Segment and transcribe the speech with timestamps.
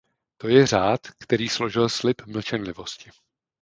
[0.37, 3.09] To je řád, který složil slib mlčenlivosti.